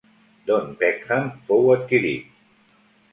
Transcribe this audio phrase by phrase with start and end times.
[0.45, 2.73] Don Peckham fou adquirit.